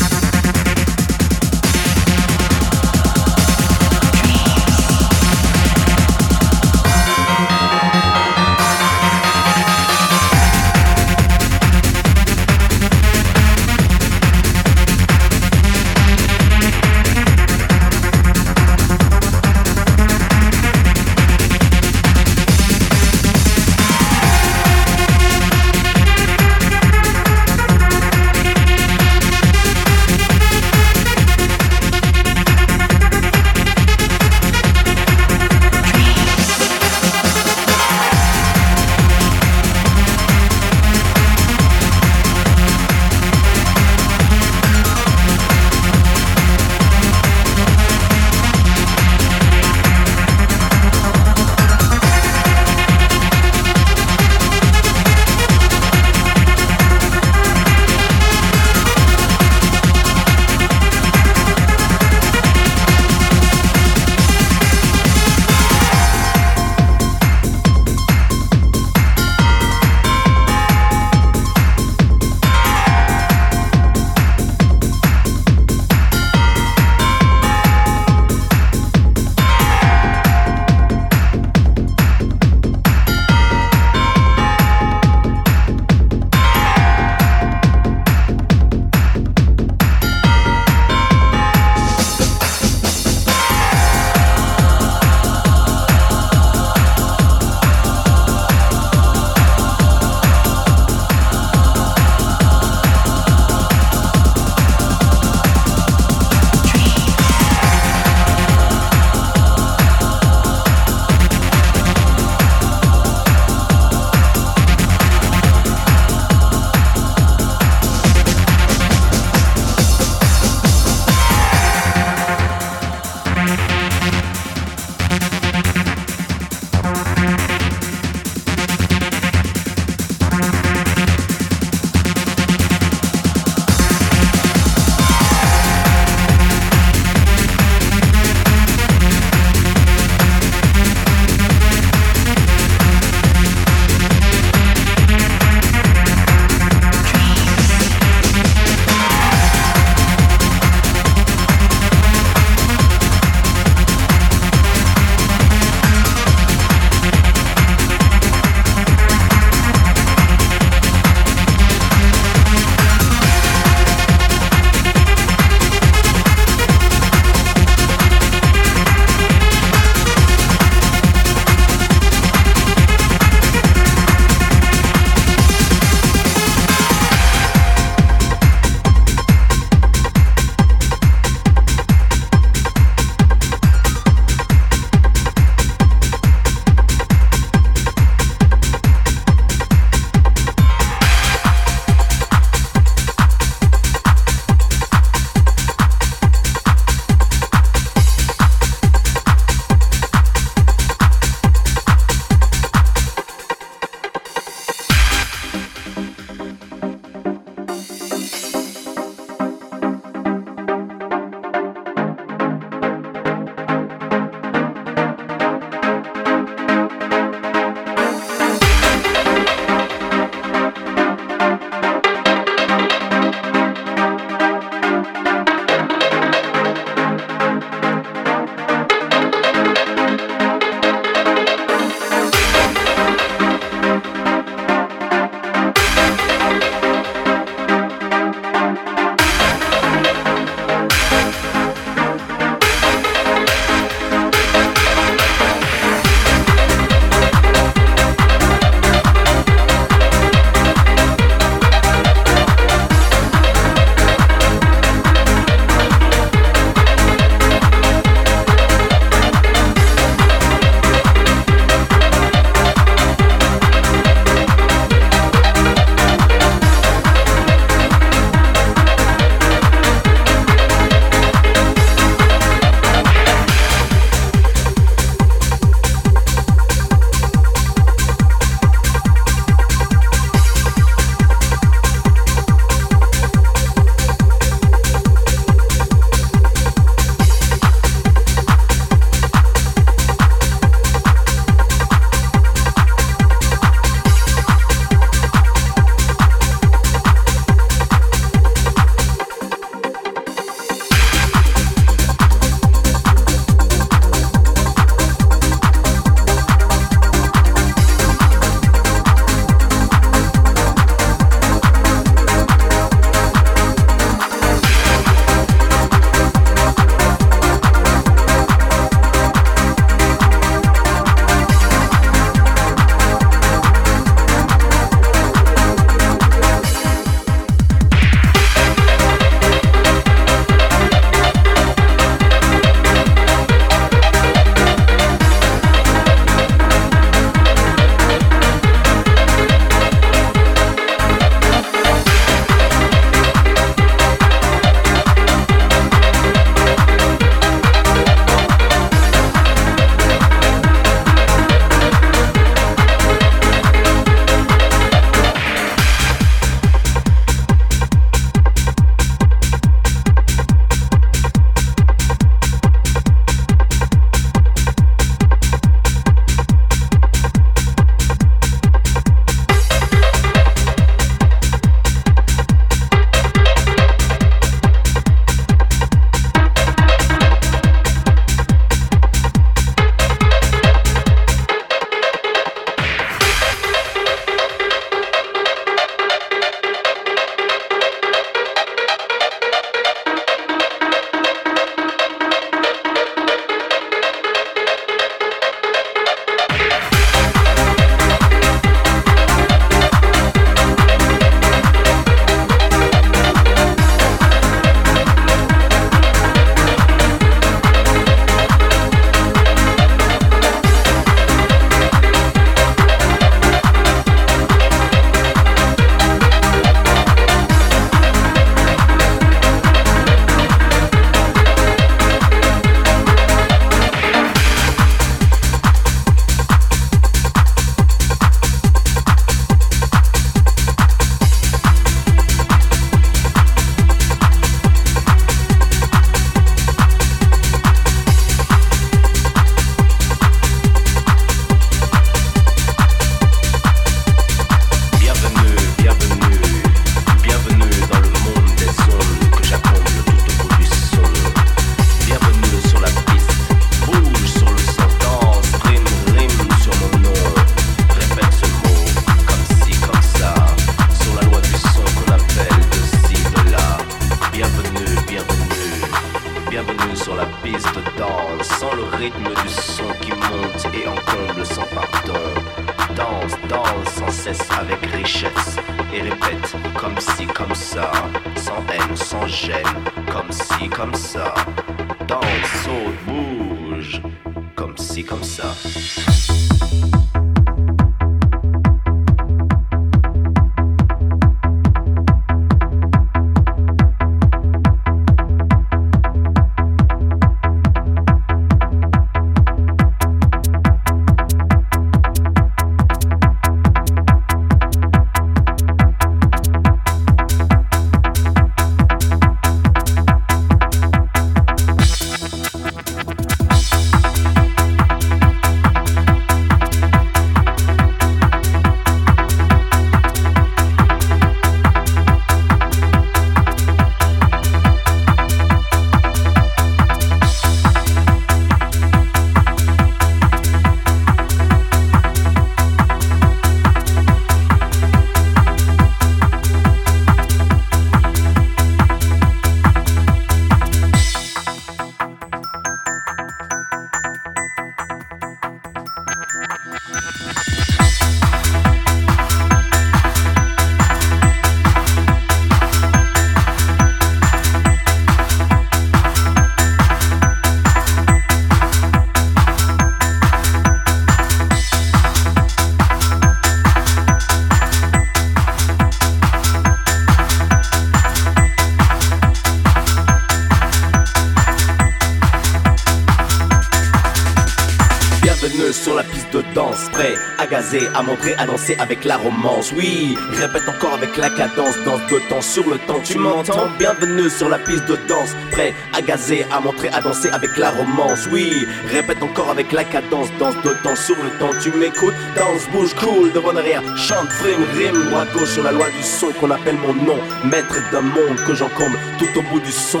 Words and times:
Prêt 578.18 578.34
à 578.36 578.44
danser 578.46 578.76
avec 578.78 579.04
la 579.04 579.16
romance. 579.16 579.72
Oui, 579.76 580.16
répète 580.34 580.68
encore 580.68 580.94
avec 580.94 581.16
la 581.16 581.30
cadence, 581.30 581.76
danse 581.86 582.02
de 582.10 582.18
temps 582.28 582.42
sur 582.42 582.68
le 582.68 582.76
temps. 582.78 583.00
Tu 583.02 583.16
m'entends 583.16 583.68
Bienvenue 583.78 584.28
sur 584.28 584.48
la 584.50 584.58
piste 584.58 584.84
de 584.86 584.96
danse, 585.08 585.34
prêt 585.50 585.72
à 585.94 586.02
gazer, 586.02 586.44
à 586.52 586.60
montrer 586.60 586.88
à 586.88 587.00
danser 587.00 587.30
avec 587.30 587.56
la 587.56 587.70
romance. 587.70 588.28
Oui, 588.30 588.66
répète 588.90 589.22
encore 589.22 589.48
avec 589.50 589.72
la 589.72 589.84
cadence, 589.84 590.28
danse 590.38 590.54
de 590.62 590.74
temps 590.82 590.94
sur 590.96 591.16
le 591.16 591.30
temps. 591.38 591.54
Tu 591.62 591.70
m'écoutes 591.72 592.14
Danse, 592.36 592.68
bouge, 592.70 592.94
cool, 592.96 593.32
devant 593.32 593.56
arrière, 593.56 593.82
chante, 593.96 594.28
frime, 594.28 594.62
rime, 594.76 595.06
droite, 595.08 595.28
gauche 595.32 595.50
sur 595.54 595.62
la 595.62 595.72
loi 595.72 595.86
du 595.96 596.02
son 596.02 596.28
qu'on 596.38 596.50
appelle 596.50 596.76
mon 596.76 596.92
nom, 596.92 597.16
maître 597.44 597.76
d'un 597.90 598.02
monde 598.02 598.36
que 598.46 598.54
j'encombe 598.54 598.92
tout 599.18 599.38
au 599.38 599.42
bout 599.50 599.60
du 599.60 599.72
son. 599.72 600.00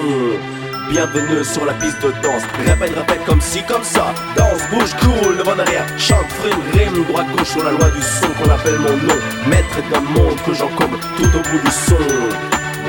Bienvenue 0.90 1.42
sur 1.44 1.64
la 1.64 1.72
piste 1.74 2.02
de 2.02 2.10
danse. 2.22 2.42
Répète, 2.66 2.94
répète 2.96 3.24
comme 3.24 3.40
si 3.40 3.62
comme 3.62 3.84
ça. 3.84 4.12
Danse, 4.36 4.60
bouge, 4.70 4.92
coule, 5.00 5.36
devant 5.38 5.54
derrière. 5.56 5.86
Chante, 5.98 6.26
frime 6.40 6.58
rime, 6.74 7.04
droit 7.06 7.22
gauche 7.34 7.48
sur 7.48 7.64
la 7.64 7.70
loi 7.70 7.88
du 7.90 8.02
son 8.02 8.26
qu'on 8.34 8.50
appelle 8.50 8.78
mon 8.78 8.96
nom. 9.08 9.18
Maître 9.46 9.78
d'un 9.90 10.00
monde 10.00 10.36
que 10.44 10.52
j'encombre 10.52 10.98
tout 11.16 11.24
au 11.24 11.42
bout 11.48 11.60
du 11.64 11.70
son. 11.70 12.02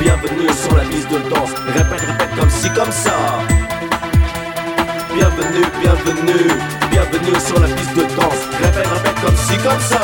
Bienvenue 0.02 0.50
sur 0.52 0.76
la 0.76 0.84
piste 0.86 1.10
de 1.12 1.18
danse. 1.30 1.52
Répète, 1.68 2.02
répète 2.08 2.30
comme 2.40 2.50
si 2.50 2.70
comme 2.74 2.92
ça. 2.92 3.16
Bienvenue, 5.14 5.66
bienvenue, 5.80 6.52
bienvenue 6.92 7.38
sur 7.40 7.60
la 7.60 7.68
piste 7.68 7.96
de 7.96 8.04
danse. 8.20 8.42
Répète, 8.60 8.88
répète 8.90 9.20
comme 9.24 9.38
si 9.38 9.56
comme 9.64 9.80
ça. 9.80 10.04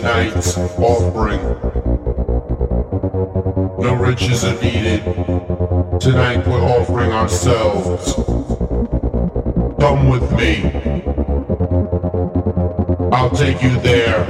tonight's 0.00 0.58
offering. 0.58 1.40
No 3.78 3.94
riches 3.94 4.42
are 4.42 4.60
needed. 4.60 5.04
Tonight 6.00 6.44
we're 6.48 6.60
offering 6.60 7.12
ourselves. 7.12 8.14
Come 9.80 10.08
with 10.08 10.28
me. 10.32 10.64
I'll 13.12 13.30
take 13.30 13.62
you 13.62 13.78
there. 13.82 14.20